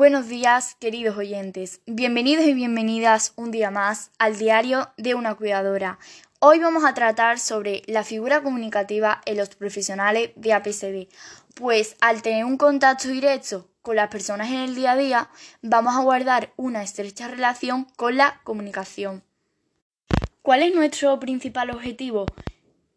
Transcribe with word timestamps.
Buenos 0.00 0.28
días, 0.28 0.76
queridos 0.80 1.18
oyentes. 1.18 1.82
Bienvenidos 1.84 2.46
y 2.46 2.54
bienvenidas 2.54 3.34
un 3.36 3.50
día 3.50 3.70
más 3.70 4.10
al 4.18 4.38
diario 4.38 4.88
de 4.96 5.14
una 5.14 5.34
cuidadora. 5.34 5.98
Hoy 6.38 6.58
vamos 6.58 6.86
a 6.86 6.94
tratar 6.94 7.38
sobre 7.38 7.82
la 7.84 8.02
figura 8.02 8.42
comunicativa 8.42 9.20
en 9.26 9.36
los 9.36 9.50
profesionales 9.50 10.30
de 10.36 10.54
APCD, 10.54 11.12
pues 11.52 11.96
al 12.00 12.22
tener 12.22 12.46
un 12.46 12.56
contacto 12.56 13.08
directo 13.08 13.68
con 13.82 13.96
las 13.96 14.08
personas 14.08 14.48
en 14.48 14.60
el 14.60 14.74
día 14.74 14.92
a 14.92 14.96
día, 14.96 15.30
vamos 15.60 15.94
a 15.94 16.00
guardar 16.00 16.54
una 16.56 16.82
estrecha 16.82 17.28
relación 17.28 17.84
con 17.96 18.16
la 18.16 18.40
comunicación. 18.42 19.22
¿Cuál 20.40 20.62
es 20.62 20.74
nuestro 20.74 21.20
principal 21.20 21.68
objetivo? 21.68 22.24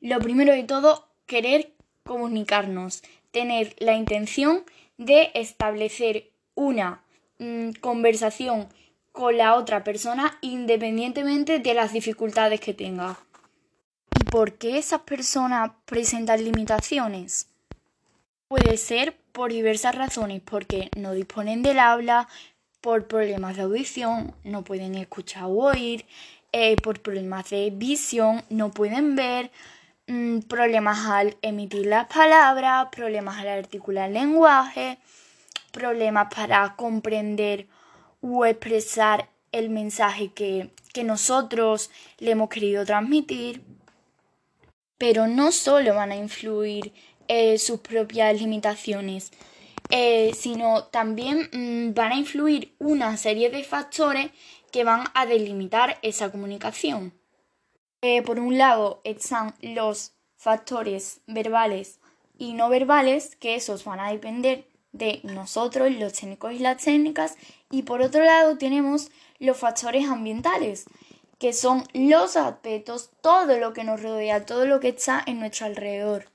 Lo 0.00 0.18
primero 0.18 0.52
de 0.52 0.64
todo, 0.64 1.08
querer 1.26 1.74
comunicarnos, 2.02 3.04
tener 3.30 3.76
la 3.78 3.94
intención 3.94 4.64
de 4.96 5.30
establecer 5.34 6.32
una 6.58 7.00
mm, 7.38 7.70
conversación 7.80 8.68
con 9.12 9.36
la 9.38 9.54
otra 9.54 9.84
persona 9.84 10.36
independientemente 10.40 11.60
de 11.60 11.74
las 11.74 11.92
dificultades 11.92 12.60
que 12.60 12.74
tenga. 12.74 13.16
¿Y 14.20 14.24
por 14.24 14.54
qué 14.54 14.78
esas 14.78 15.02
personas 15.02 15.70
presentan 15.84 16.42
limitaciones? 16.42 17.48
Puede 18.48 18.76
ser 18.76 19.16
por 19.32 19.52
diversas 19.52 19.94
razones, 19.94 20.42
porque 20.44 20.90
no 20.96 21.12
disponen 21.12 21.62
del 21.62 21.78
habla, 21.78 22.28
por 22.80 23.06
problemas 23.06 23.56
de 23.56 23.62
audición, 23.62 24.34
no 24.42 24.64
pueden 24.64 24.94
escuchar 24.94 25.44
o 25.44 25.70
oír, 25.70 26.06
eh, 26.52 26.76
por 26.76 27.00
problemas 27.00 27.50
de 27.50 27.70
visión, 27.70 28.42
no 28.48 28.70
pueden 28.70 29.14
ver, 29.14 29.50
Mm, 30.10 30.40
problemas 30.48 31.06
al 31.06 31.36
emitir 31.42 31.84
las 31.84 32.06
palabras, 32.06 32.88
problemas 32.90 33.36
al 33.40 33.48
articular 33.48 34.08
el 34.08 34.14
lenguaje, 34.14 34.98
problemas 35.70 36.32
para 36.34 36.74
comprender 36.76 37.66
o 38.20 38.44
expresar 38.44 39.28
el 39.52 39.70
mensaje 39.70 40.32
que, 40.32 40.70
nosotros 41.04 41.92
le 42.18 42.32
hemos 42.32 42.48
querido 42.48 42.84
transmitir. 42.84 43.62
Pero 44.98 45.28
no 45.28 45.52
solo 45.52 45.94
van 45.94 46.10
a 46.10 46.16
influir 46.16 46.92
eh, 47.28 47.56
sus 47.58 47.78
propias 47.78 48.40
limitaciones, 48.40 49.30
eh, 49.90 50.32
sino 50.34 50.86
también 50.86 51.48
mm, 51.52 51.94
van 51.94 52.10
a 52.10 52.16
influir 52.16 52.74
una 52.80 53.16
serie 53.16 53.48
de 53.50 53.62
factores 53.62 54.32
que 54.72 54.82
van 54.82 55.04
a 55.14 55.24
delimitar 55.24 55.98
esa 56.02 56.32
comunicación. 56.32 57.12
Eh, 58.02 58.22
por 58.22 58.40
un 58.40 58.58
lado 58.58 59.00
están 59.04 59.54
los 59.60 60.14
factores 60.36 61.20
verbales 61.28 62.00
y 62.38 62.54
no 62.54 62.68
verbales, 62.68 63.36
que 63.36 63.54
esos 63.54 63.84
van 63.84 64.00
a 64.00 64.10
depender 64.10 64.66
de 64.98 65.20
nosotros, 65.22 65.90
los 65.92 66.12
técnicos 66.12 66.52
y 66.52 66.58
las 66.58 66.82
técnicas, 66.82 67.36
y 67.70 67.82
por 67.82 68.02
otro 68.02 68.24
lado 68.24 68.58
tenemos 68.58 69.10
los 69.38 69.56
factores 69.56 70.08
ambientales, 70.08 70.86
que 71.38 71.52
son 71.52 71.84
los 71.94 72.36
aspectos, 72.36 73.10
todo 73.20 73.58
lo 73.58 73.72
que 73.72 73.84
nos 73.84 74.02
rodea, 74.02 74.44
todo 74.44 74.66
lo 74.66 74.80
que 74.80 74.88
está 74.88 75.22
en 75.26 75.40
nuestro 75.40 75.66
alrededor. 75.66 76.26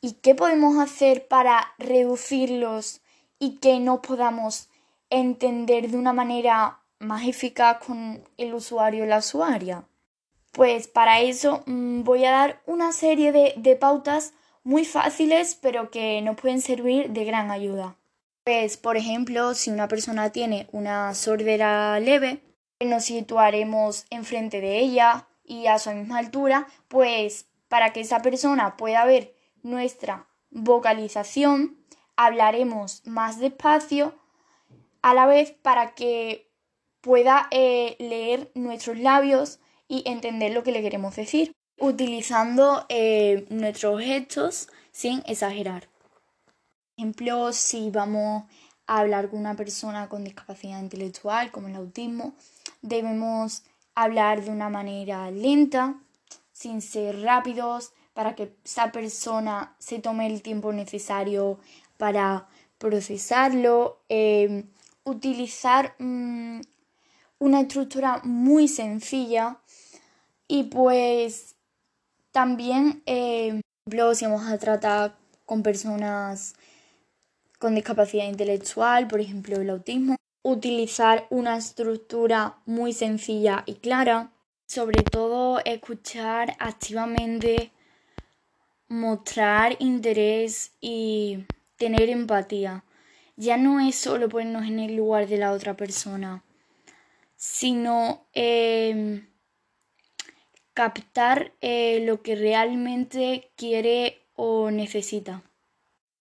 ¿Y 0.00 0.12
qué 0.14 0.34
podemos 0.34 0.78
hacer 0.78 1.26
para 1.26 1.72
reducirlos 1.78 3.00
y 3.38 3.56
que 3.56 3.80
no 3.80 4.02
podamos 4.02 4.68
entender 5.08 5.90
de 5.90 5.96
una 5.96 6.12
manera 6.12 6.80
más 6.98 7.26
eficaz 7.26 7.78
con 7.78 8.22
el 8.36 8.54
usuario 8.54 9.04
o 9.04 9.06
la 9.06 9.18
usuaria? 9.18 9.84
Pues 10.52 10.86
para 10.86 11.20
eso 11.20 11.62
mm, 11.66 12.04
voy 12.04 12.24
a 12.26 12.30
dar 12.30 12.62
una 12.66 12.92
serie 12.92 13.32
de, 13.32 13.76
pautas 13.76 14.34
muy 14.64 14.84
fáciles 14.84 15.56
pero 15.60 15.90
que 15.90 16.20
nos 16.22 16.36
pueden 16.36 16.60
servir 16.60 17.10
de 17.10 17.24
gran 17.24 17.50
ayuda. 17.50 17.96
Pues 18.42 18.76
por 18.76 18.96
ejemplo, 18.96 19.54
si 19.54 19.70
una 19.70 19.88
persona 19.88 20.30
tiene 20.30 20.68
una 20.72 21.14
sordera 21.14 21.98
leve, 22.00 22.40
nos 22.80 23.04
situaremos 23.04 24.06
enfrente 24.10 24.60
de 24.60 24.80
ella 24.80 25.28
y 25.44 25.66
a 25.66 25.78
su 25.78 25.90
misma 25.92 26.18
altura, 26.18 26.66
pues 26.88 27.46
para 27.68 27.92
que 27.92 28.00
esa 28.00 28.20
persona 28.20 28.76
pueda 28.76 29.04
ver 29.04 29.34
nuestra 29.62 30.26
vocalización, 30.50 31.78
hablaremos 32.16 33.02
más 33.06 33.38
despacio 33.38 34.14
a 35.02 35.14
la 35.14 35.26
vez 35.26 35.52
para 35.52 35.94
que 35.94 36.50
pueda 37.00 37.48
eh, 37.50 37.96
leer 37.98 38.50
nuestros 38.54 38.98
labios 38.98 39.60
y 39.88 40.02
entender 40.06 40.52
lo 40.52 40.62
que 40.62 40.72
le 40.72 40.82
queremos 40.82 41.16
decir, 41.16 41.54
utilizando 41.78 42.86
eh, 42.88 43.46
nuestros 43.50 44.00
gestos 44.00 44.68
sin 44.92 45.22
exagerar. 45.26 45.88
Por 46.46 46.98
ejemplo, 46.98 47.52
si 47.52 47.90
vamos 47.90 48.44
a 48.86 49.00
hablar 49.00 49.30
con 49.30 49.40
una 49.40 49.56
persona 49.56 50.08
con 50.08 50.24
discapacidad 50.24 50.80
intelectual, 50.80 51.50
como 51.50 51.68
el 51.68 51.76
autismo, 51.76 52.34
debemos 52.82 53.62
hablar 53.94 54.44
de 54.44 54.50
una 54.50 54.68
manera 54.68 55.30
lenta, 55.30 55.96
sin 56.52 56.80
ser 56.82 57.20
rápidos, 57.22 57.92
para 58.12 58.36
que 58.36 58.54
esa 58.64 58.92
persona 58.92 59.74
se 59.78 59.98
tome 59.98 60.26
el 60.26 60.42
tiempo 60.42 60.72
necesario 60.72 61.58
para 61.98 62.46
procesarlo, 62.78 63.98
eh, 64.08 64.64
utilizar 65.04 65.94
mm, 65.98 66.60
una 67.38 67.60
estructura 67.60 68.20
muy 68.22 68.68
sencilla 68.68 69.58
y 70.46 70.64
pues 70.64 71.56
también, 72.34 73.00
eh, 73.06 73.60
si 73.86 74.24
vamos 74.24 74.48
a 74.48 74.58
tratar 74.58 75.14
con 75.46 75.62
personas 75.62 76.56
con 77.60 77.76
discapacidad 77.76 78.26
intelectual, 78.26 79.06
por 79.06 79.20
ejemplo 79.20 79.60
el 79.60 79.70
autismo, 79.70 80.16
utilizar 80.42 81.28
una 81.30 81.56
estructura 81.56 82.56
muy 82.66 82.92
sencilla 82.92 83.62
y 83.66 83.74
clara, 83.74 84.32
sobre 84.66 85.04
todo 85.04 85.60
escuchar 85.64 86.56
activamente, 86.58 87.70
mostrar 88.88 89.76
interés 89.78 90.72
y 90.80 91.44
tener 91.76 92.10
empatía. 92.10 92.82
Ya 93.36 93.56
no 93.58 93.78
es 93.78 93.94
solo 93.94 94.28
ponernos 94.28 94.64
en 94.64 94.80
el 94.80 94.96
lugar 94.96 95.28
de 95.28 95.38
la 95.38 95.52
otra 95.52 95.76
persona, 95.76 96.42
sino 97.36 98.26
eh, 98.32 99.24
captar 100.74 101.52
eh, 101.60 102.02
lo 102.04 102.22
que 102.22 102.34
realmente 102.34 103.50
quiere 103.56 104.18
o 104.34 104.70
necesita. 104.70 105.42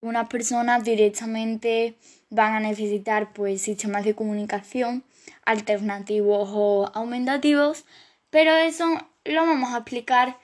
Unas 0.02 0.30
personas 0.30 0.84
directamente 0.84 1.96
van 2.30 2.54
a 2.54 2.60
necesitar 2.60 3.34
pues 3.34 3.62
sistemas 3.62 4.06
de 4.06 4.16
comunicación 4.16 5.04
alternativos 5.46 6.50
o 6.54 6.92
aumentativos, 6.94 7.86
pero 8.30 8.56
eso 8.56 8.86
lo 9.26 9.46
vamos 9.46 9.74
a 9.74 9.78
explicar 9.78 10.38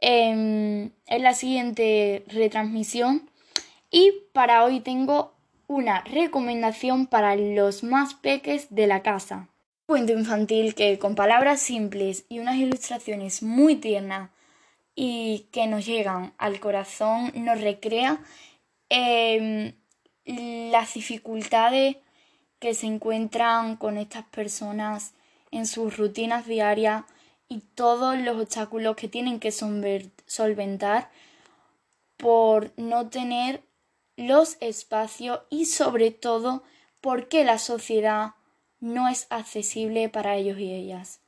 en, 0.00 0.92
en 1.06 1.22
la 1.22 1.34
siguiente 1.34 2.24
retransmisión. 2.28 3.30
Y 3.90 4.12
para 4.32 4.64
hoy 4.64 4.80
tengo 4.80 5.34
una 5.66 6.00
recomendación 6.02 7.06
para 7.06 7.36
los 7.36 7.84
más 7.84 8.14
peques 8.14 8.74
de 8.74 8.86
la 8.86 9.02
casa 9.02 9.48
cuento 9.86 10.12
infantil 10.12 10.74
que 10.74 10.98
con 10.98 11.14
palabras 11.14 11.60
simples 11.60 12.24
y 12.28 12.38
unas 12.38 12.56
ilustraciones 12.56 13.42
muy 13.42 13.76
tiernas 13.76 14.30
y 14.94 15.48
que 15.52 15.66
nos 15.66 15.84
llegan 15.84 16.32
al 16.38 16.60
corazón 16.60 17.32
nos 17.34 17.60
recrea 17.60 18.20
em, 18.88 19.74
las 20.24 20.94
dificultades 20.94 21.96
que 22.58 22.74
se 22.74 22.86
encuentran 22.86 23.76
con 23.76 23.98
estas 23.98 24.24
personas 24.24 25.14
en 25.50 25.66
sus 25.66 25.98
rutinas 25.98 26.46
diarias 26.46 27.04
y 27.48 27.60
todos 27.60 28.18
los 28.18 28.40
obstáculos 28.40 28.96
que 28.96 29.08
tienen 29.08 29.38
que 29.38 29.52
solventar 29.52 31.10
por 32.16 32.72
no 32.78 33.10
tener 33.10 33.62
los 34.16 34.56
espacios 34.60 35.40
y 35.50 35.66
sobre 35.66 36.10
todo 36.10 36.62
porque 37.02 37.44
la 37.44 37.58
sociedad 37.58 38.34
no 38.84 39.08
es 39.08 39.26
accesible 39.30 40.10
para 40.10 40.36
ellos 40.36 40.58
y 40.58 40.70
ellas. 40.70 41.20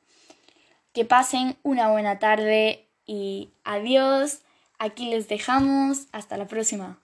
Que 0.92 1.06
pasen 1.06 1.56
una 1.62 1.90
buena 1.90 2.18
tarde 2.18 2.86
y 3.06 3.50
adiós. 3.64 4.42
Aquí 4.78 5.08
les 5.08 5.26
dejamos. 5.26 6.06
Hasta 6.12 6.36
la 6.36 6.46
próxima. 6.46 6.98